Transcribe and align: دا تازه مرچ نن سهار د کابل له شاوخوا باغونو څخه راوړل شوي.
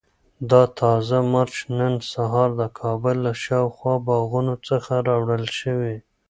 دا 0.49 0.61
تازه 0.79 1.17
مرچ 1.33 1.55
نن 1.79 1.93
سهار 2.11 2.49
د 2.61 2.63
کابل 2.79 3.15
له 3.25 3.33
شاوخوا 3.43 3.95
باغونو 4.07 4.53
څخه 4.67 4.93
راوړل 5.07 5.45
شوي. 5.59 5.95